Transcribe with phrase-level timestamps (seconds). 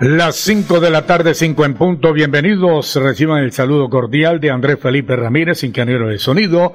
[0.00, 2.14] Las 5 de la tarde, 5 en punto.
[2.14, 2.96] Bienvenidos.
[2.96, 6.74] Reciban el saludo cordial de Andrés Felipe Ramírez, ingeniero de sonido,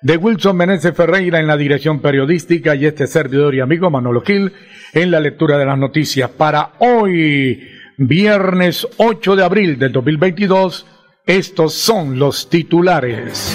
[0.00, 4.50] de Wilson Meneses Ferreira en la dirección periodística y este servidor y amigo Manolo Gil
[4.94, 6.30] en la lectura de las noticias.
[6.30, 10.86] Para hoy, viernes 8 de abril del 2022,
[11.26, 13.54] estos son los titulares.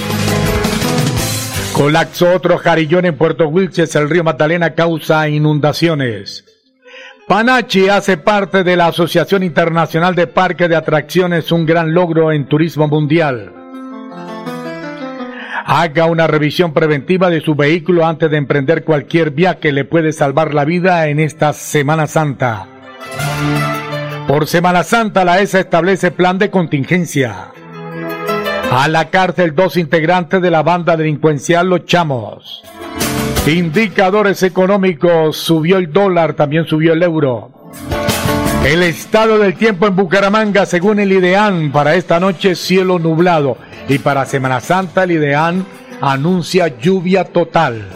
[1.74, 3.96] Colapsó otro jarillón en Puerto Wilches.
[3.96, 6.49] El río Magdalena causa inundaciones.
[7.30, 12.48] Panachi hace parte de la Asociación Internacional de Parques de Atracciones, un gran logro en
[12.48, 13.54] turismo mundial.
[15.64, 20.12] Haga una revisión preventiva de su vehículo antes de emprender cualquier viaje que le puede
[20.12, 22.66] salvar la vida en esta Semana Santa.
[24.28, 27.52] Por Semana Santa, la ESA establece plan de contingencia.
[28.72, 32.64] A la cárcel dos integrantes de la banda delincuencial Los Chamos.
[33.48, 37.52] Indicadores económicos, subió el dólar, también subió el euro.
[38.66, 43.98] El estado del tiempo en Bucaramanga, según el IDEAN, para esta noche cielo nublado y
[43.98, 45.66] para Semana Santa el IDEAN
[46.02, 47.88] anuncia lluvia total.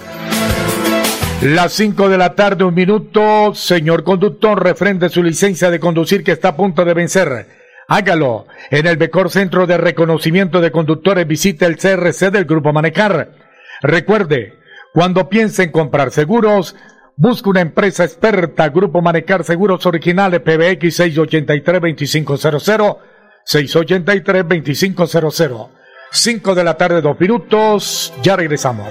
[1.42, 6.32] Las 5 de la tarde, un minuto, señor conductor, refrende su licencia de conducir que
[6.32, 7.48] está a punto de vencer.
[7.90, 8.48] Hágalo.
[8.72, 13.34] En el mejor centro de reconocimiento de conductores visite el CRC del Grupo Manejar.
[13.82, 14.63] Recuerde,
[14.94, 16.76] cuando piense en comprar seguros,
[17.16, 22.98] busque una empresa experta, Grupo Manecar Seguros Originales, PBX 683-2500,
[23.46, 25.70] 683-2500.
[26.12, 28.88] 5 de la tarde, dos minutos, ya regresamos.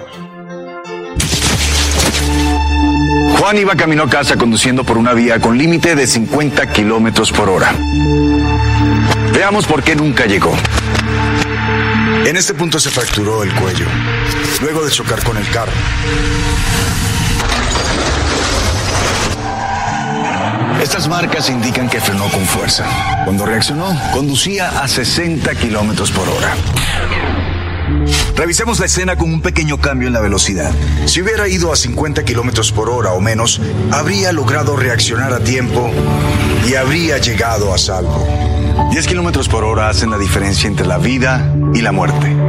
[3.38, 7.48] Juan iba camino a casa conduciendo por una vía con límite de 50 kilómetros por
[7.48, 7.72] hora.
[9.32, 10.52] Veamos por qué nunca llegó.
[12.26, 13.86] En este punto se fracturó el cuello,
[14.62, 15.72] luego de chocar con el carro.
[20.80, 22.86] Estas marcas indican que frenó con fuerza.
[23.24, 26.54] Cuando reaccionó, conducía a 60 kilómetros por hora.
[28.36, 30.72] Revisemos la escena con un pequeño cambio en la velocidad.
[31.06, 35.90] Si hubiera ido a 50 kilómetros por hora o menos, habría logrado reaccionar a tiempo
[36.68, 38.26] y habría llegado a salvo.
[38.90, 42.41] 10 kilómetros por hora hacen la diferencia entre la vida y la muerte.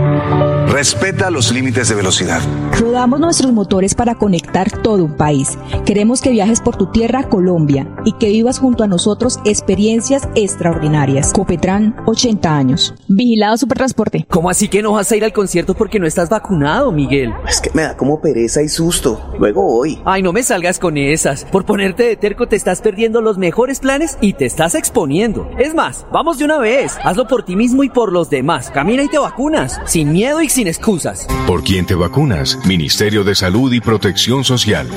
[0.67, 2.41] Respeta los límites de velocidad.
[2.79, 5.57] Rodamos nuestros motores para conectar todo un país.
[5.85, 11.31] Queremos que viajes por tu tierra, Colombia, y que vivas junto a nosotros experiencias extraordinarias.
[11.33, 12.93] Copetran, 80 años.
[13.07, 14.25] Vigilado Supertransporte.
[14.29, 17.33] ¿Cómo así que no vas a ir al concierto porque no estás vacunado, Miguel?
[17.47, 19.21] Es que me da como pereza y susto.
[19.37, 19.99] Luego voy.
[20.05, 21.45] Ay, no me salgas con esas.
[21.45, 25.49] Por ponerte de terco te estás perdiendo los mejores planes y te estás exponiendo.
[25.59, 26.97] Es más, vamos de una vez.
[27.03, 28.71] Hazlo por ti mismo y por los demás.
[28.71, 29.79] Camina y te vacunas.
[29.85, 31.27] Sin miedo y sin excusas.
[31.47, 32.59] ¿Por quién te vacunas?
[32.65, 34.87] Ministerio de Salud y Protección Social.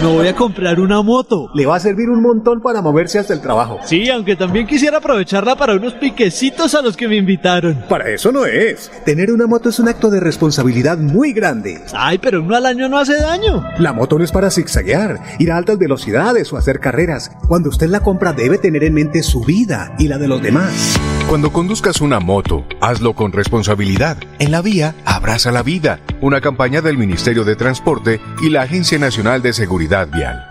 [0.00, 1.50] Me voy a comprar una moto.
[1.54, 3.78] Le va a servir un montón para moverse hasta el trabajo.
[3.84, 7.84] Sí, aunque también quisiera aprovecharla para unos piquecitos a los que me invitaron.
[7.88, 8.90] Para eso no es.
[9.04, 11.80] Tener una moto es un acto de responsabilidad muy grande.
[11.94, 13.62] Ay, pero uno al año no hace daño.
[13.78, 17.30] La moto no es para zigzaguear, ir a altas velocidades o hacer carreras.
[17.46, 20.98] Cuando usted la compra debe tener en mente su vida y la de los demás.
[21.28, 24.18] Cuando conduzcas una moto, hazlo con responsabilidad.
[24.38, 26.00] En la vía, abraza la vida.
[26.20, 30.44] Una campaña del Ministerio de Transporte y la Agencia Nacional de Seguridad Vial.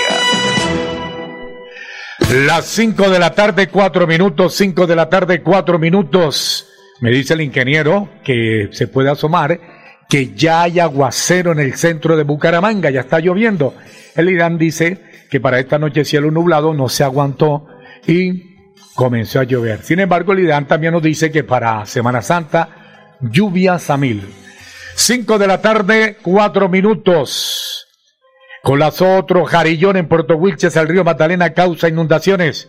[2.47, 6.67] Las 5 de la tarde, 4 minutos, 5 de la tarde, 4 minutos.
[7.01, 9.59] Me dice el ingeniero que se puede asomar
[10.11, 13.73] que ya hay aguacero en el centro de Bucaramanga, ya está lloviendo.
[14.13, 17.65] El Irán dice que para esta noche cielo nublado no se aguantó
[18.05, 18.57] y
[18.93, 19.83] comenzó a llover.
[19.83, 24.27] Sin embargo, el Irán también nos dice que para Semana Santa, lluvias a mil.
[24.95, 27.87] 5 de la tarde, 4 minutos.
[28.63, 32.67] Colapsó otro jarillón en Puerto Wilches, el río Magdalena causa inundaciones.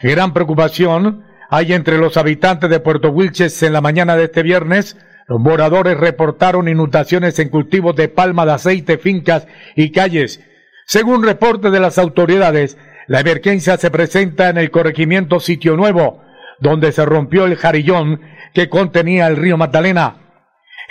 [0.00, 4.96] Gran preocupación hay entre los habitantes de Puerto Wilches en la mañana de este viernes.
[5.32, 10.42] Los moradores reportaron inundaciones en cultivos de palma de aceite, fincas y calles.
[10.84, 12.76] Según reporte de las autoridades,
[13.06, 16.22] la emergencia se presenta en el corregimiento Sitio Nuevo,
[16.60, 18.20] donde se rompió el jarillón
[18.52, 20.16] que contenía el río Magdalena.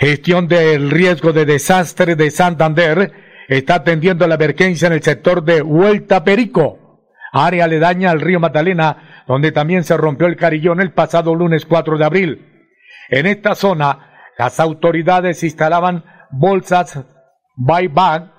[0.00, 3.12] Gestión del riesgo de desastre de Santander
[3.46, 6.98] está atendiendo la emergencia en el sector de Vuelta Perico,
[7.30, 11.96] área aledaña al río Magdalena, donde también se rompió el carillón el pasado lunes 4
[11.96, 12.48] de abril.
[13.08, 17.04] En esta zona, las autoridades instalaban bolsas
[17.56, 18.32] buyback,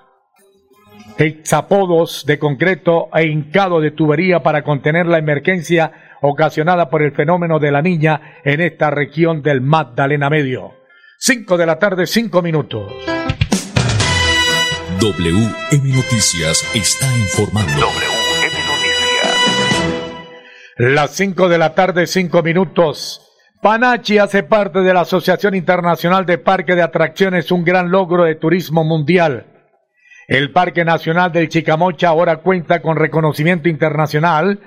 [1.18, 7.58] hexapodos de concreto e hincado de tubería para contener la emergencia ocasionada por el fenómeno
[7.58, 10.72] de la niña en esta región del Magdalena Medio.
[11.18, 12.92] 5 de la tarde, 5 minutos.
[15.00, 17.72] WM Noticias está informando.
[17.72, 18.84] WM Noticias.
[20.76, 23.23] Las 5 de la tarde, 5 minutos.
[23.64, 28.34] Panachi hace parte de la Asociación Internacional de Parque de Atracciones, un gran logro de
[28.34, 29.46] turismo mundial.
[30.28, 34.60] El Parque Nacional del Chicamocha ahora cuenta con reconocimiento internacional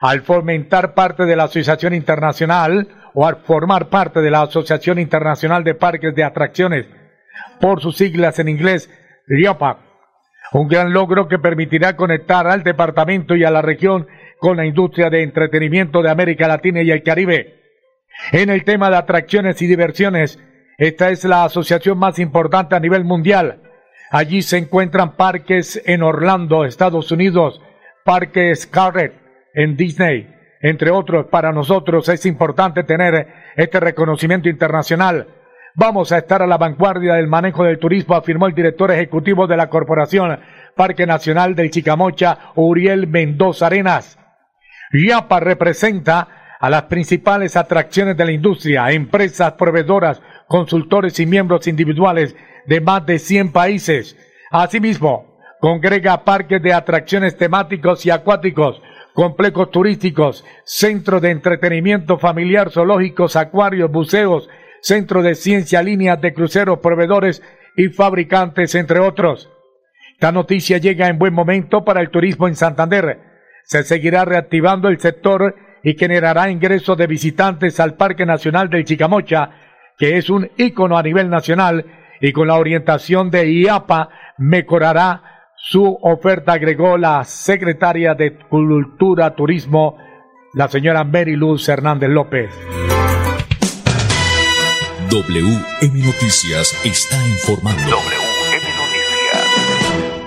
[0.00, 5.64] al fomentar parte de la Asociación Internacional o al formar parte de la Asociación Internacional
[5.64, 6.86] de Parques de Atracciones,
[7.60, 8.88] por sus siglas en inglés,
[9.26, 9.80] RIOPA.
[10.52, 14.06] Un gran logro que permitirá conectar al departamento y a la región
[14.38, 17.65] con la industria de entretenimiento de América Latina y el Caribe.
[18.32, 20.38] En el tema de atracciones y diversiones,
[20.78, 23.62] esta es la asociación más importante a nivel mundial.
[24.10, 27.60] Allí se encuentran parques en Orlando, Estados Unidos,
[28.04, 29.14] Parque Scarlet
[29.54, 31.26] en Disney, entre otros.
[31.26, 35.28] Para nosotros es importante tener este reconocimiento internacional.
[35.74, 39.56] Vamos a estar a la vanguardia del manejo del turismo, afirmó el director ejecutivo de
[39.56, 40.38] la Corporación
[40.74, 44.18] Parque Nacional del Chicamocha, Uriel Mendoza Arenas.
[44.92, 52.34] IAPA representa a las principales atracciones de la industria, empresas, proveedoras, consultores y miembros individuales
[52.66, 54.16] de más de 100 países.
[54.50, 58.80] Asimismo, congrega parques de atracciones temáticos y acuáticos,
[59.14, 64.48] complejos turísticos, centros de entretenimiento familiar, zoológicos, acuarios, buceos,
[64.80, 67.42] centros de ciencia, líneas de cruceros, proveedores
[67.76, 69.50] y fabricantes, entre otros.
[70.12, 73.18] Esta noticia llega en buen momento para el turismo en Santander.
[73.64, 75.54] Se seguirá reactivando el sector
[75.86, 79.50] y generará ingresos de visitantes al Parque Nacional del Chicamocha,
[79.96, 81.86] que es un ícono a nivel nacional
[82.20, 89.96] y con la orientación de IAPA mejorará su oferta, agregó la secretaria de Cultura Turismo,
[90.54, 92.50] la señora Mary Luz Hernández López.
[95.08, 98.25] WM Noticias está informando.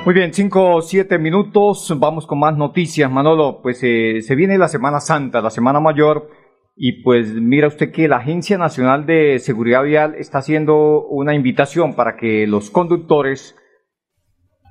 [0.09, 3.59] Muy bien, cinco o siete minutos, vamos con más noticias, Manolo.
[3.61, 6.31] Pues eh, se viene la Semana Santa, la Semana Mayor,
[6.75, 11.93] y pues mira usted que la Agencia Nacional de Seguridad Vial está haciendo una invitación
[11.93, 13.55] para que los conductores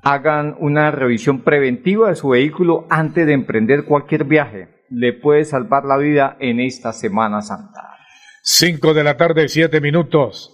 [0.03, 4.67] hagan una revisión preventiva de su vehículo antes de emprender cualquier viaje.
[4.89, 7.95] Le puede salvar la vida en esta Semana Santa.
[8.43, 10.53] 5 de la tarde, 7 minutos.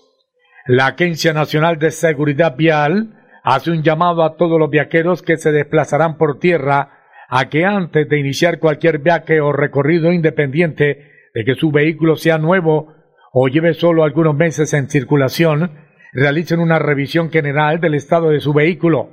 [0.68, 5.52] La Agencia Nacional de Seguridad Vial hace un llamado a todos los viajeros que se
[5.52, 6.90] desplazarán por tierra
[7.30, 12.40] a que antes de iniciar cualquier viaje o recorrido independiente de que su vehículo sea
[12.40, 12.94] nuevo
[13.32, 15.72] o lleve solo algunos meses en circulación,
[16.12, 19.12] realicen una revisión general del estado de su vehículo.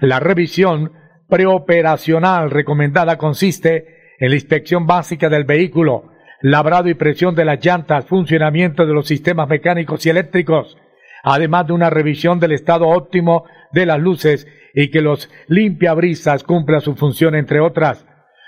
[0.00, 0.92] La revisión
[1.28, 6.10] preoperacional recomendada consiste en la inspección básica del vehículo,
[6.40, 10.78] labrado y presión de las llantas, funcionamiento de los sistemas mecánicos y eléctricos,
[11.22, 16.80] además de una revisión del estado óptimo de las luces y que los limpiabrisas cumplan
[16.80, 18.06] su función, entre otras.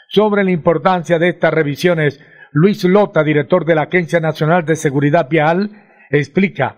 [0.08, 2.20] Sobre la importancia de estas revisiones,
[2.52, 5.70] Luis Lota, director de la Agencia Nacional de Seguridad Vial,
[6.10, 6.76] explica,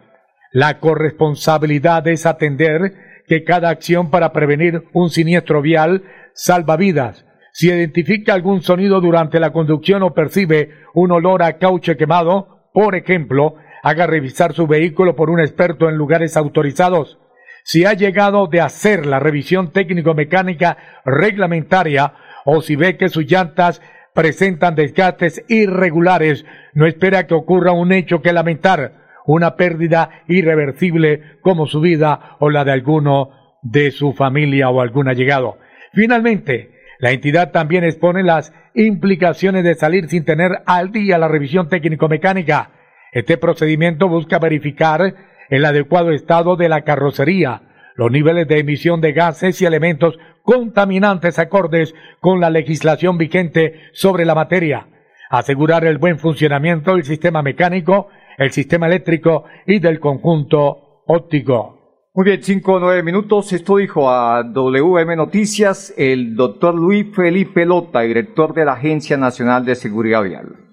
[0.52, 2.94] la corresponsabilidad es atender
[3.26, 7.26] que cada acción para prevenir un siniestro vial salva vidas.
[7.52, 12.94] Si identifica algún sonido durante la conducción o percibe un olor a caucho quemado, por
[12.94, 17.20] ejemplo, haga revisar su vehículo por un experto en lugares autorizados.
[17.62, 22.14] Si ha llegado de hacer la revisión técnico-mecánica reglamentaria
[22.44, 23.80] o si ve que sus llantas
[24.12, 31.66] presentan desgastes irregulares, no espera que ocurra un hecho que lamentar, una pérdida irreversible como
[31.66, 33.30] su vida o la de alguno
[33.62, 35.58] de su familia o algún allegado.
[35.92, 41.68] Finalmente, la entidad también expone las implicaciones de salir sin tener al día la revisión
[41.68, 42.72] técnico-mecánica.
[43.16, 45.14] Este procedimiento busca verificar
[45.48, 47.62] el adecuado estado de la carrocería,
[47.94, 54.26] los niveles de emisión de gases y elementos contaminantes acordes con la legislación vigente sobre
[54.26, 54.88] la materia,
[55.30, 62.02] asegurar el buen funcionamiento del sistema mecánico, el sistema eléctrico y del conjunto óptico.
[62.12, 63.50] Muy bien, cinco o nueve minutos.
[63.54, 69.64] Esto dijo a WM Noticias el doctor Luis Felipe Lota, director de la Agencia Nacional
[69.64, 70.65] de Seguridad Vial.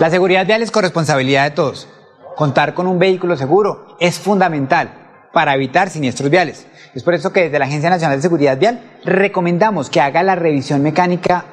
[0.00, 1.86] La seguridad vial es corresponsabilidad de todos.
[2.34, 4.96] Contar con un vehículo seguro es fundamental.
[5.34, 6.66] para evitar siniestros viales.
[6.94, 10.34] Es por eso que desde la Agencia Nacional de Seguridad Vial recomendamos que haga la
[10.34, 11.44] revisión mecánica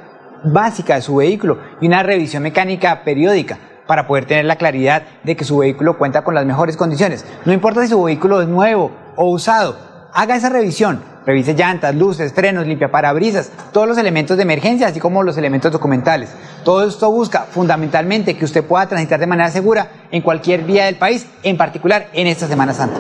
[0.46, 5.36] básica de su vehículo y una revisión mecánica periódica para poder tener la claridad de
[5.36, 7.24] que su vehículo cuenta con las mejores condiciones.
[7.46, 9.77] No importa si su vehículo es nuevo o usado,
[10.17, 11.00] haga esa revisión.
[11.27, 15.71] Revise llantas, luces, frenos, limpia parabrisas, todos los elementos de emergencia, así como los elementos
[15.71, 16.29] documentales.
[16.63, 20.95] Todo esto busca fundamentalmente que usted pueda transitar de manera segura en cualquier vía del
[20.95, 23.00] país, en particular en esta Semana Santa.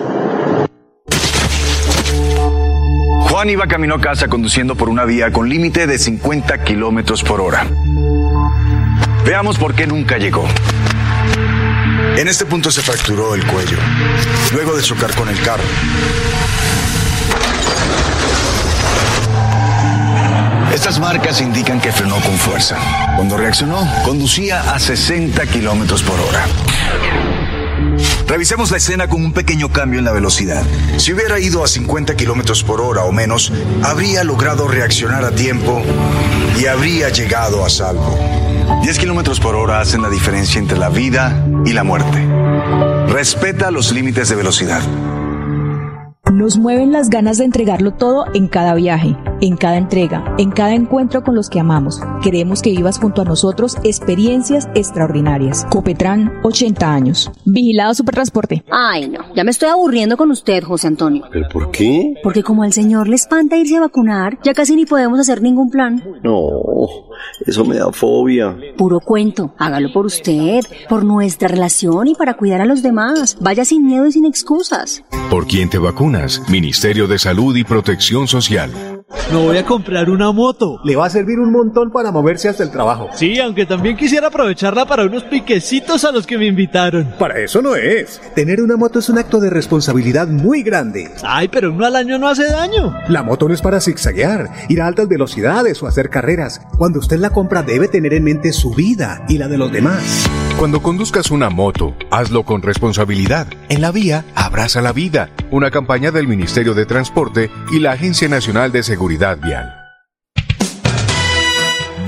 [3.29, 7.41] Juan iba camino a casa conduciendo por una vía con límite de 50 kilómetros por
[7.41, 7.65] hora.
[9.25, 10.45] Veamos por qué nunca llegó.
[12.17, 13.77] En este punto se fracturó el cuello,
[14.53, 15.63] luego de chocar con el carro.
[20.73, 22.77] Estas marcas indican que frenó con fuerza.
[23.15, 26.45] Cuando reaccionó, conducía a 60 kilómetros por hora.
[28.27, 30.63] Revisemos la escena con un pequeño cambio en la velocidad.
[30.97, 33.51] Si hubiera ido a 50 kilómetros por hora o menos,
[33.83, 35.81] habría logrado reaccionar a tiempo
[36.59, 38.17] y habría llegado a salvo.
[38.83, 42.27] 10 kilómetros por hora hacen la diferencia entre la vida y la muerte.
[43.07, 44.81] Respeta los límites de velocidad.
[46.37, 50.73] Nos mueven las ganas de entregarlo todo en cada viaje, en cada entrega, en cada
[50.73, 52.01] encuentro con los que amamos.
[52.21, 55.65] Queremos que vivas junto a nosotros experiencias extraordinarias.
[55.69, 57.31] Copetran, 80 años.
[57.45, 58.63] Vigilado Supertransporte.
[58.69, 61.25] Ay, no, ya me estoy aburriendo con usted, José Antonio.
[61.31, 62.15] ¿Pero por qué?
[62.23, 65.69] Porque como al señor le espanta irse a vacunar, ya casi ni podemos hacer ningún
[65.69, 66.03] plan.
[66.23, 66.41] No,
[67.45, 68.55] eso me da fobia.
[68.77, 73.37] Puro cuento, hágalo por usted, por nuestra relación y para cuidar a los demás.
[73.41, 75.03] Vaya sin miedo y sin excusas.
[75.29, 76.41] ¿Por quién te vacunas?
[76.49, 78.96] Ministerio de Salud y Protección Social.
[79.09, 80.81] Me voy a comprar una moto.
[80.83, 83.07] Le va a servir un montón para moverse hasta el trabajo.
[83.13, 87.13] Sí, aunque también quisiera aprovecharla para unos piquecitos a los que me invitaron.
[87.17, 88.21] Para eso no es.
[88.35, 91.09] Tener una moto es un acto de responsabilidad muy grande.
[91.23, 92.93] Ay, pero uno al año no hace daño.
[93.07, 96.59] La moto no es para zigzaguear, ir a altas velocidades o hacer carreras.
[96.77, 100.27] Cuando usted la compra debe tener en mente su vida y la de los demás.
[100.59, 103.47] Cuando conduzcas una moto, hazlo con responsabilidad.
[103.69, 105.29] En la vía, abraza la vida.
[105.51, 109.73] Una campaña del Ministerio de Transporte y la Agencia Nacional de Seguridad Vial.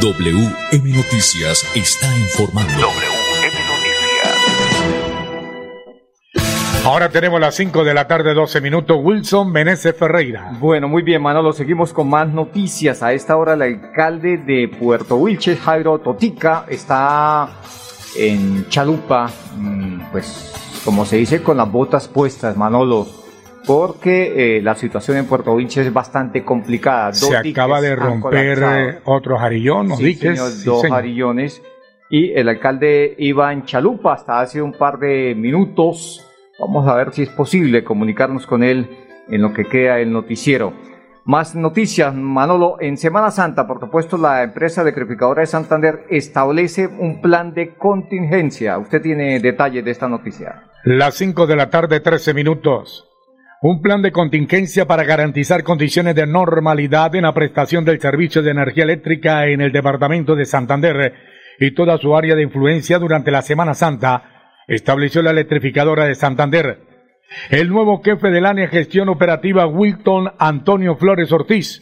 [0.02, 2.72] WM Noticias está informando.
[2.74, 4.40] WM Noticias.
[6.84, 8.98] Ahora tenemos las 5 de la tarde, 12 minutos.
[9.04, 10.58] Wilson Meneses Ferreira.
[10.60, 11.54] Bueno, muy bien, Manolo.
[11.54, 13.04] Seguimos con más noticias.
[13.04, 17.50] A esta hora, el alcalde de Puerto Wilches, Jairo Totica, está
[18.18, 23.29] en Chalupa, mm, pues, como se dice, con las botas puestas, Manolo.
[23.66, 27.08] Porque eh, la situación en Puerto Wilches es bastante complicada.
[27.08, 29.96] Dos Se acaba de romper otro jarillón.
[29.98, 30.38] Sí, diques.
[30.38, 30.96] señor, Sí, dos señor.
[30.98, 31.62] jarillones.
[32.10, 36.26] Y el alcalde iba en Chalupa hasta hace un par de minutos.
[36.60, 38.90] Vamos a ver si es posible comunicarnos con él
[39.30, 40.74] en lo que queda el noticiero.
[41.26, 42.78] Más noticias, Manolo.
[42.80, 48.80] En Semana Santa, por supuesto, la empresa decrepificadora de Santander establece un plan de contingencia.
[48.80, 50.64] Usted tiene detalles de esta noticia.
[50.86, 53.06] Las 5 de la tarde, 13 minutos.
[53.62, 58.52] Un plan de contingencia para garantizar condiciones de normalidad en la prestación del servicio de
[58.52, 61.14] energía eléctrica en el departamento de Santander
[61.60, 66.80] y toda su área de influencia durante la Semana Santa, estableció la electrificadora de Santander.
[67.50, 71.82] El nuevo jefe del área gestión operativa, Wilton Antonio Flores Ortiz,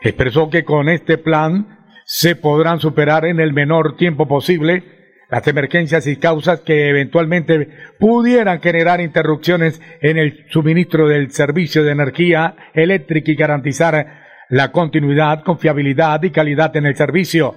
[0.00, 5.01] expresó que con este plan se podrán superar en el menor tiempo posible
[5.32, 7.66] las emergencias y causas que eventualmente
[7.98, 15.42] pudieran generar interrupciones en el suministro del servicio de energía eléctrica y garantizar la continuidad,
[15.42, 17.54] confiabilidad y calidad en el servicio.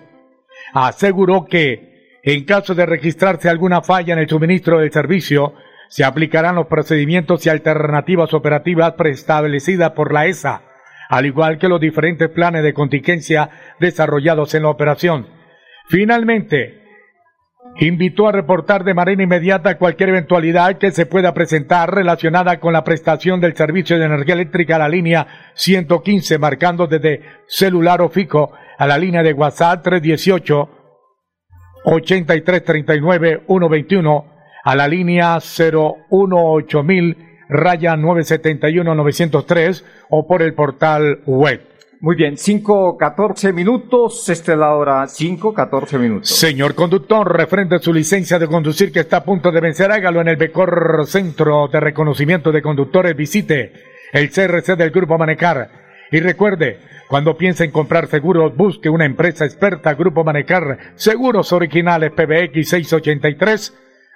[0.74, 5.54] Aseguró que, en caso de registrarse alguna falla en el suministro del servicio,
[5.90, 10.62] se aplicarán los procedimientos y alternativas operativas preestablecidas por la ESA,
[11.10, 13.50] al igual que los diferentes planes de contingencia
[13.82, 15.28] desarrollados en la operación.
[15.90, 16.85] Finalmente,
[17.78, 22.84] invitó a reportar de manera inmediata cualquier eventualidad que se pueda presentar relacionada con la
[22.84, 28.54] prestación del servicio de energía eléctrica a la línea 115, marcando desde celular o fijo
[28.78, 30.70] a la línea de WhatsApp 318
[31.86, 34.26] 8339 121
[34.64, 37.18] a la línea 018000
[37.50, 41.75] raya 971 903 o por el portal web.
[42.06, 44.30] Muy bien, 5.14 minutos.
[44.30, 46.30] Esta es la hora 5.14 minutos.
[46.30, 50.22] Señor conductor, referente a su licencia de conducir que está a punto de vencer, hágalo
[50.22, 53.16] en el Becor Centro de Reconocimiento de Conductores.
[53.16, 53.74] Visite
[54.14, 55.72] el CRC del Grupo Manecar.
[56.12, 62.12] Y recuerde, cuando piense en comprar seguros, busque una empresa experta, Grupo Manecar, Seguros Originales
[62.12, 62.72] PBX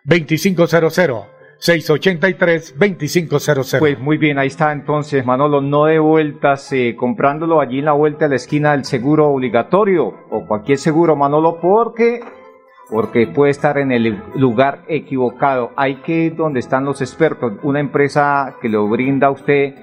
[0.05, 1.38] 683-2500.
[1.60, 3.80] 683-2500.
[3.80, 7.94] Pues muy bien, ahí está entonces, Manolo, no de vueltas, eh, comprándolo allí en la
[7.94, 12.22] vuelta de la esquina del seguro obligatorio o cualquier seguro, Manolo, porque
[12.89, 15.72] porque puede estar en el lugar equivocado.
[15.75, 19.75] Hay que ir donde están los expertos, una empresa que le brinda a usted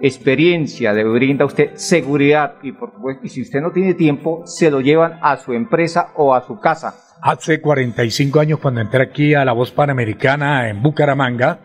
[0.00, 4.70] experiencia, le brinda a usted seguridad y por y si usted no tiene tiempo, se
[4.70, 7.09] lo llevan a su empresa o a su casa.
[7.22, 11.60] Hace 45 años cuando entré aquí a la Voz Panamericana en Bucaramanga,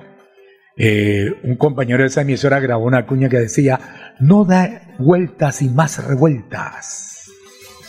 [0.78, 3.80] eh, un compañero de esa emisora grabó una cuña que decía,
[4.20, 7.30] no da vueltas y más revueltas.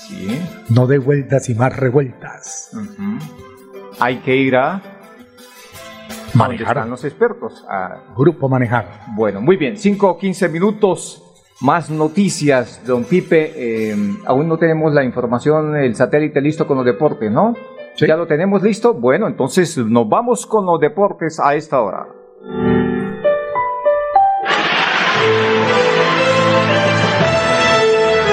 [0.08, 0.40] Sí.
[0.68, 2.70] No dé vueltas y más revueltas.
[3.99, 4.80] Hay que ir a
[6.32, 6.76] donde Manejar.
[6.76, 7.64] están los expertos.
[7.68, 9.00] a- Grupo Manejar.
[9.16, 11.25] Bueno, muy bien, 5 o 15 minutos.
[11.60, 13.52] Más noticias, don Pipe.
[13.56, 13.96] eh,
[14.26, 17.54] aún no tenemos la información, el satélite listo con los deportes, ¿no?
[17.96, 18.92] ¿Ya lo tenemos listo?
[18.92, 22.06] Bueno, entonces nos vamos con los deportes a esta hora.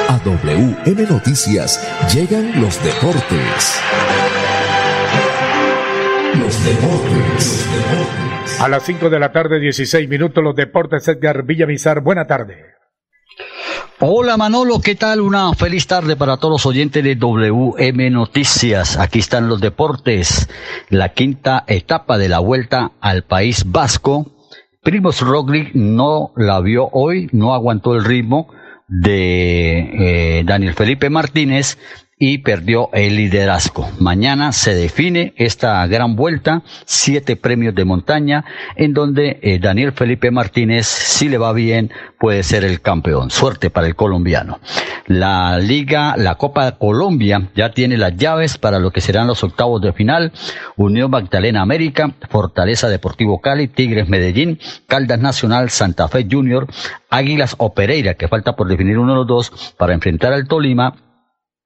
[0.09, 1.79] A WM Noticias
[2.13, 3.81] llegan los deportes.
[6.37, 7.69] Los deportes.
[8.59, 12.01] A las 5 de la tarde, 16 minutos, los deportes Edgar Villamizar.
[12.01, 12.82] Buena tarde.
[13.99, 15.21] Hola Manolo, ¿qué tal?
[15.21, 18.97] Una feliz tarde para todos los oyentes de WM Noticias.
[18.97, 20.49] Aquí están los deportes.
[20.89, 24.31] La quinta etapa de la vuelta al País Vasco.
[24.81, 28.47] Primos Roglic no la vio hoy, no aguantó el ritmo
[28.87, 31.77] de eh, Daniel Felipe Martínez
[32.25, 33.85] y perdió el liderazgo.
[33.99, 38.45] Mañana se define esta gran vuelta, siete premios de montaña,
[38.77, 43.29] en donde eh, Daniel Felipe Martínez, si le va bien, puede ser el campeón.
[43.29, 44.61] Suerte para el colombiano.
[45.05, 49.81] La Liga, la Copa Colombia ya tiene las llaves para lo que serán los octavos
[49.81, 50.31] de final.
[50.77, 56.67] Unión Magdalena América, Fortaleza Deportivo Cali, Tigres Medellín, Caldas Nacional, Santa Fe Junior,
[57.09, 60.95] Águilas o Pereira, que falta por definir uno de los dos, para enfrentar al Tolima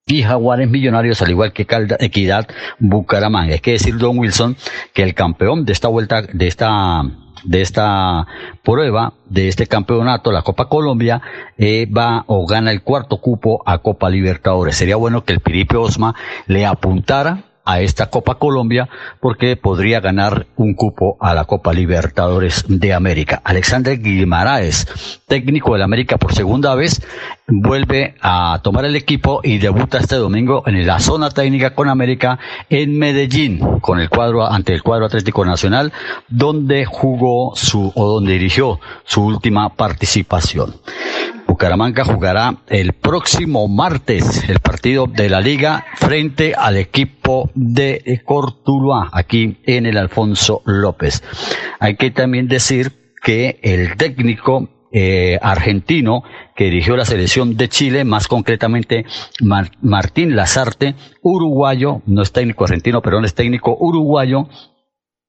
[0.08, 2.48] y Jaguares Millonarios, al igual que Calda, Equidad
[2.80, 3.56] Bucaramanga.
[3.56, 4.56] Es que decir, Don Wilson,
[4.94, 7.04] que el campeón de esta vuelta, de esta
[7.44, 8.26] de esta
[8.64, 11.22] prueba, de este campeonato, la Copa Colombia,
[11.58, 14.76] eh, va o gana el cuarto cupo a Copa Libertadores.
[14.76, 16.16] Sería bueno que el Piripe Osma
[16.48, 18.88] le apuntara a esta Copa Colombia
[19.20, 23.42] porque podría ganar un cupo a la Copa Libertadores de América.
[23.44, 27.02] Alexander Guimaraes, técnico del América por segunda vez,
[27.46, 32.40] vuelve a tomar el equipo y debuta este domingo en la zona técnica con América
[32.70, 35.92] en Medellín, con el cuadro ante el cuadro Atlético Nacional,
[36.30, 40.76] donde jugó su o donde dirigió su última participación.
[41.48, 47.17] Bucaramanga jugará el próximo martes el partido de la liga frente al equipo
[47.56, 51.24] de Cortuluá, aquí en el Alfonso López.
[51.80, 56.24] Hay que también decir que el técnico eh, argentino
[56.56, 59.06] que dirigió la selección de Chile, más concretamente
[59.42, 64.48] Mar- Martín Lazarte, uruguayo, no es técnico argentino, perdón, es técnico uruguayo,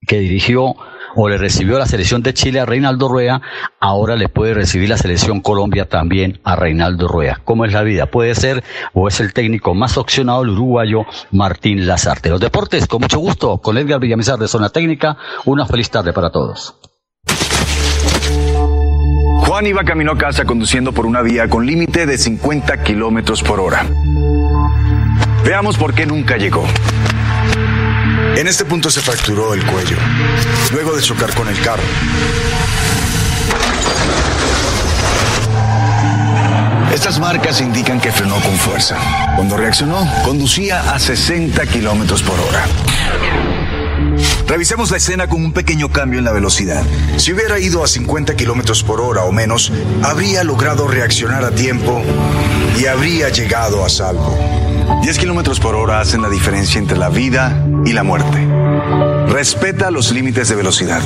[0.08, 0.74] que dirigió
[1.14, 3.40] o le recibió la selección de Chile a Reinaldo Rueda,
[3.80, 7.40] ahora le puede recibir la selección Colombia también a Reinaldo Rueda.
[7.44, 8.06] ¿Cómo es la vida?
[8.06, 12.30] Puede ser o es el técnico más opcionado el uruguayo Martín Lazarte.
[12.30, 16.30] Los deportes, con mucho gusto, con Edgar Villamizar de Zona Técnica, una feliz tarde para
[16.30, 16.74] todos.
[19.46, 23.60] Juan iba camino a casa conduciendo por una vía con límite de 50 kilómetros por
[23.60, 23.86] hora.
[25.44, 26.64] Veamos por qué nunca llegó.
[28.38, 29.96] En este punto se fracturó el cuello,
[30.70, 31.82] luego de chocar con el carro.
[36.94, 38.96] Estas marcas indican que frenó con fuerza.
[39.34, 42.64] Cuando reaccionó, conducía a 60 kilómetros por hora.
[44.46, 46.84] Revisemos la escena con un pequeño cambio en la velocidad.
[47.16, 49.72] Si hubiera ido a 50 kilómetros por hora o menos,
[50.04, 52.00] habría logrado reaccionar a tiempo
[52.78, 54.67] y habría llegado a salvo.
[55.02, 58.46] 10 kilómetros por hora hacen la diferencia entre la vida y la muerte.
[59.28, 61.00] Respeta los límites de velocidad.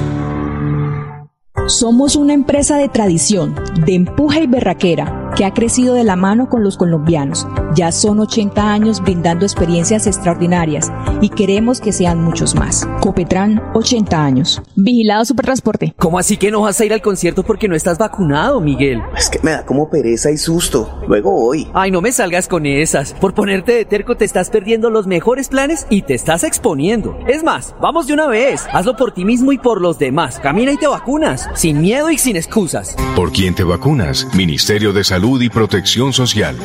[1.66, 6.48] Somos una empresa de tradición, de empuje y berraquera, que ha crecido de la mano
[6.48, 7.46] con los colombianos.
[7.74, 12.86] Ya son 80 años brindando experiencias extraordinarias y queremos que sean muchos más.
[13.00, 14.62] Copetran, 80 años.
[14.76, 15.94] Vigilado Supertransporte.
[15.98, 19.00] ¿Cómo así que no vas a ir al concierto porque no estás vacunado, Miguel?
[19.16, 21.00] Es que me da como pereza y susto.
[21.08, 21.68] Luego voy.
[21.72, 23.14] Ay, no me salgas con esas.
[23.14, 27.16] Por ponerte de terco te estás perdiendo los mejores planes y te estás exponiendo.
[27.26, 28.66] Es más, vamos de una vez.
[28.72, 30.38] Hazlo por ti mismo y por los demás.
[30.40, 31.48] Camina y te vacunas.
[31.54, 32.96] Sin miedo y sin excusas.
[33.16, 34.26] ¿Por quién te vacunas?
[34.34, 36.56] Ministerio de Salud y Protección Social.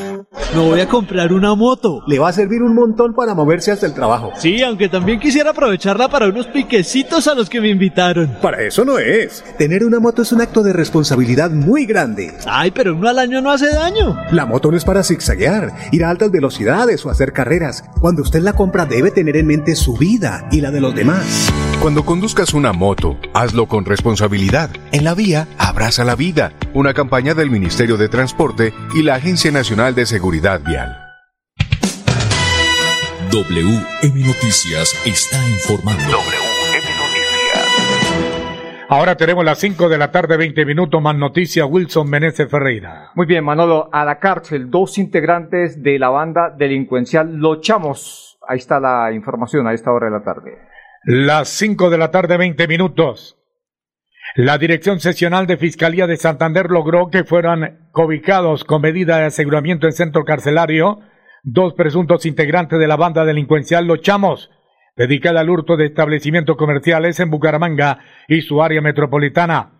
[0.55, 2.01] Me voy a comprar una moto.
[2.07, 4.31] Le va a servir un montón para moverse hasta el trabajo.
[4.37, 8.35] Sí, aunque también quisiera aprovecharla para unos piquecitos a los que me invitaron.
[8.41, 9.43] Para eso no es.
[9.59, 12.33] Tener una moto es un acto de responsabilidad muy grande.
[12.47, 14.17] Ay, pero uno al año no hace daño.
[14.31, 17.83] La moto no es para zigzaguear, ir a altas velocidades o hacer carreras.
[18.01, 21.51] Cuando usted la compra debe tener en mente su vida y la de los demás.
[21.87, 24.69] Cuando conduzcas una moto, hazlo con responsabilidad.
[24.91, 26.51] En la vía, abraza la vida.
[26.73, 30.97] Una campaña del Ministerio de Transporte y la Agencia Nacional de Seguridad Vial.
[33.31, 36.03] WM Noticias está informando.
[36.03, 37.65] WM Noticias.
[38.89, 43.11] Ahora tenemos las 5 de la tarde, 20 minutos, más noticias, Wilson Meneses Ferreira.
[43.15, 48.39] Muy bien, Manolo, a la cárcel, dos integrantes de la banda delincuencial Los Chamos.
[48.45, 50.67] Ahí está la información a esta hora de la tarde.
[51.03, 53.37] Las 5 de la tarde, 20 minutos.
[54.35, 59.87] La Dirección Seccional de Fiscalía de Santander logró que fueran cobicados con medida de aseguramiento
[59.87, 60.99] en centro carcelario
[61.43, 64.51] dos presuntos integrantes de la banda delincuencial Los Chamos,
[64.97, 69.79] dedicada al hurto de establecimientos comerciales en Bucaramanga y su área metropolitana.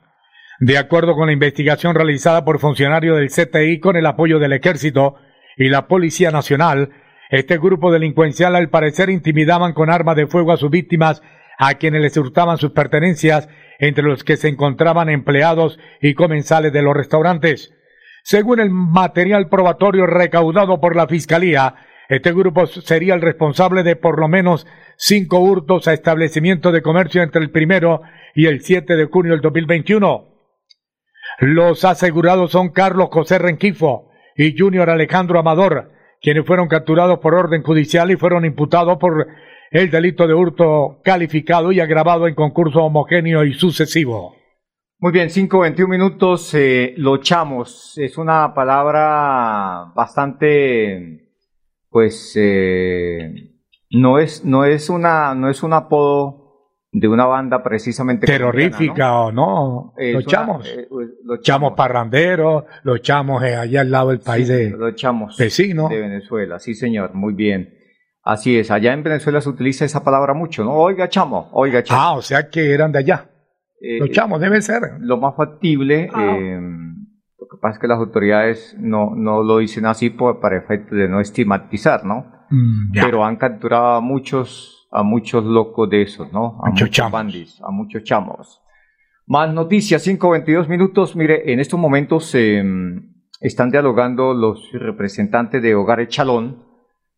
[0.60, 5.16] De acuerdo con la investigación realizada por funcionarios del CTI con el apoyo del Ejército
[5.58, 6.90] y la Policía Nacional,
[7.30, 11.22] este grupo delincuencial al parecer intimidaban con armas de fuego a sus víctimas
[11.58, 16.82] a quienes les hurtaban sus pertenencias, entre los que se encontraban empleados y comensales de
[16.82, 17.74] los restaurantes.
[18.24, 21.76] Según el material probatorio recaudado por la Fiscalía,
[22.10, 27.22] este grupo sería el responsable de por lo menos cinco hurtos a establecimientos de comercio
[27.22, 28.02] entre el primero
[28.34, 30.28] y el 7 de junio del 2021.
[31.40, 37.64] Los asegurados son Carlos José Renquifo y Junior Alejandro Amador, quienes fueron capturados por orden
[37.64, 39.28] judicial y fueron imputados por
[39.72, 44.36] el delito de hurto calificado y agravado en concurso homogéneo y sucesivo.
[45.00, 47.94] Muy bien, 5.21 minutos, eh, lo chamos.
[47.98, 51.30] Es una palabra bastante,
[51.90, 53.54] pues, eh,
[53.92, 56.47] no es, no es una, no es un apodo
[57.00, 61.74] de una banda precisamente terrorífica o no, Es los una- chamos, eh, pues, los chamos
[61.76, 65.90] parranderos, los chamos eh, allá al lado del país de los chamos vecino.
[65.90, 67.74] de Venezuela, sí señor, muy bien.
[68.24, 70.74] Así es, allá en Venezuela se utiliza esa palabra mucho, ¿no?
[70.74, 72.02] Oiga chamo, oiga chamo.
[72.02, 73.30] Ah, o sea que eran de allá.
[73.80, 74.82] Eh, los chamos deben ser.
[75.00, 76.36] Lo más factible, Ah.
[76.38, 76.60] eh,
[77.40, 80.96] lo que pasa es que las autoridades no, no lo dicen así por, para efecto
[80.96, 82.34] de no estigmatizar, ¿no?
[82.50, 82.92] Mm.
[82.94, 86.60] Pero han capturado a muchos, a muchos locos de esos, ¿no?
[86.64, 87.12] A Muchos muchos chamos.
[87.12, 88.62] bandis, a muchos chamos.
[89.26, 91.16] Más noticias, 5.22 minutos.
[91.16, 92.64] Mire, en estos momentos eh,
[93.42, 96.64] están dialogando los representantes de Hogares Chalón,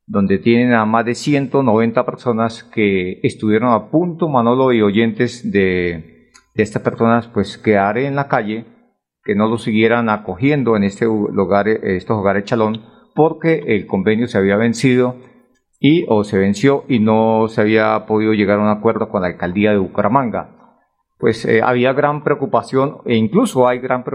[0.08, 6.32] donde tienen a más de 190 personas que estuvieron a punto, Manolo y oyentes de,
[6.56, 8.65] de estas personas, pues quedar en la calle,
[9.24, 12.82] que no los siguieran acogiendo en este lugar, estos hogares Chalón,
[13.20, 15.18] porque el convenio se había vencido
[15.78, 19.28] y o se venció y no se había podido llegar a un acuerdo con la
[19.28, 20.78] alcaldía de Bucaramanga.
[21.18, 24.06] Pues eh, había gran preocupación e incluso hay gran,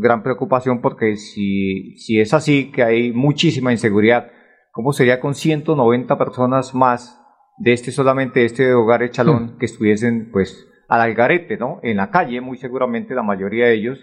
[0.00, 4.30] gran preocupación porque si, si es así, que hay muchísima inseguridad,
[4.72, 7.20] ¿cómo sería con 190 personas más
[7.58, 11.78] de este solamente de este hogar Echalón que estuviesen pues al algarete, ¿no?
[11.82, 13.98] En la calle, muy seguramente la mayoría de ellos,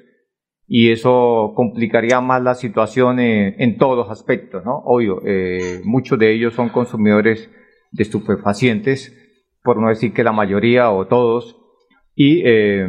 [0.67, 4.81] y eso complicaría más la situación en, en todos los aspectos, ¿no?
[4.85, 7.49] Obvio, eh, muchos de ellos son consumidores
[7.91, 9.15] de estupefacientes,
[9.63, 11.57] por no decir que la mayoría o todos,
[12.15, 12.87] y eh,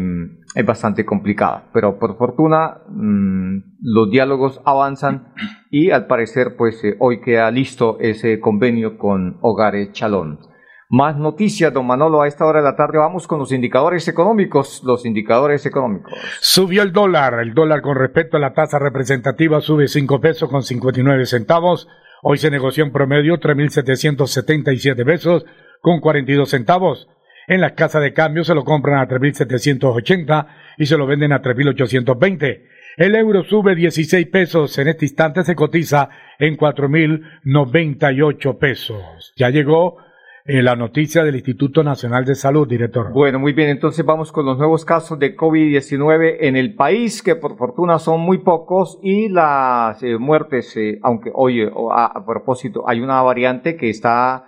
[0.55, 1.69] es bastante complicada.
[1.73, 5.33] Pero por fortuna mm, los diálogos avanzan
[5.71, 10.39] y al parecer pues eh, hoy queda listo ese convenio con Hogares Chalón.
[10.88, 14.83] Más noticias, don Manolo, a esta hora de la tarde vamos con los indicadores económicos,
[14.85, 16.12] los indicadores económicos.
[16.40, 17.40] Subió el dólar.
[17.40, 21.88] El dólar con respecto a la tasa representativa sube 5 pesos con 59 centavos.
[22.22, 25.44] Hoy se negoció en promedio 3.777 pesos
[25.81, 27.09] con 42 centavos.
[27.49, 30.46] En las casas de cambio se lo compran a 3.780
[30.79, 32.62] y se lo venden a 3.820.
[32.96, 34.79] El euro sube 16 pesos.
[34.79, 39.33] En este instante se cotiza en 4.098 pesos.
[39.37, 40.06] Ya llegó
[40.47, 43.13] eh, la noticia del Instituto Nacional de Salud, director.
[43.13, 47.37] Bueno, muy bien, entonces vamos con los nuevos casos de COVID-19 en el país, que
[47.37, 52.89] por fortuna son muy pocos, y las eh, muertes, eh, aunque, oye, a, a propósito,
[52.89, 54.45] hay una variante que está,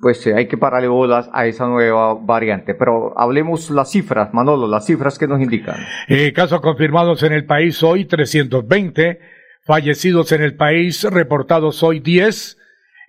[0.00, 4.66] pues eh, hay que pararle bolas a esa nueva variante, pero hablemos las cifras, Manolo,
[4.66, 5.76] las cifras que nos indican.
[6.08, 9.20] Eh, casos confirmados en el país hoy 320,
[9.64, 12.58] fallecidos en el país reportados hoy 10.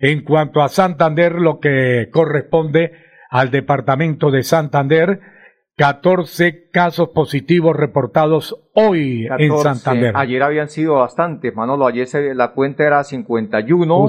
[0.00, 2.92] En cuanto a Santander, lo que corresponde
[3.30, 5.20] al departamento de Santander,
[5.76, 9.62] 14 casos positivos reportados hoy en 14.
[9.62, 10.12] Santander.
[10.16, 11.86] Ayer habían sido bastantes, Manolo.
[11.86, 14.06] Ayer se- la cuenta era 51.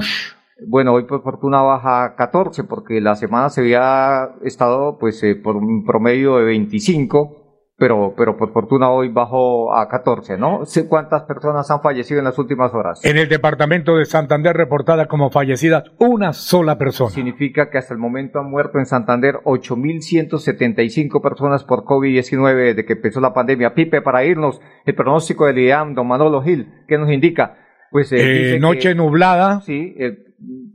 [0.66, 5.34] Bueno, hoy por fortuna baja a 14 porque la semana se había estado pues eh,
[5.36, 7.39] por un promedio de 25,
[7.80, 10.60] pero, pero por fortuna hoy bajó a 14, ¿no?
[10.88, 13.04] Cuántas personas han fallecido en las últimas horas.
[13.04, 17.10] En el departamento de Santander reportada como fallecida una sola persona.
[17.10, 22.92] Significa que hasta el momento han muerto en Santander 8.175 personas por COVID-19 desde que
[22.94, 23.74] empezó la pandemia.
[23.74, 27.56] Pipe, para irnos, el pronóstico del IAM, don Manolo Gil, ¿qué nos indica?
[27.90, 29.60] Pues eh, Eh, dice noche que- nublada.
[29.62, 30.18] Sí, eh,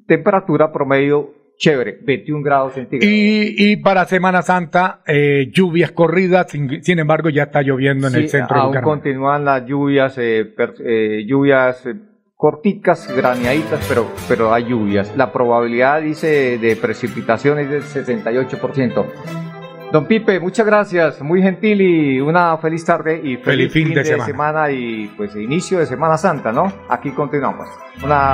[0.08, 3.12] temperatura promedio chévere, 21 grados centígrados.
[3.14, 8.14] Y, y para Semana Santa, eh, lluvias corridas, sin, sin embargo ya está lloviendo en
[8.14, 8.94] Sí, el centro de aún Bucaramanga.
[9.02, 11.96] continúan las lluvias, eh, per- eh, lluvias eh,
[12.36, 15.16] corticas, graneaditas, pero, pero hay lluvias.
[15.16, 19.06] La probabilidad, dice, de precipitación es del 68%.
[19.94, 24.70] Don Pipe, muchas gracias, muy gentil y una feliz tarde y feliz, fin de semana.
[24.70, 26.72] y pues inicio de Semana Santa, ¿no?
[26.90, 27.68] Aquí continuamos.
[28.04, 28.34] Una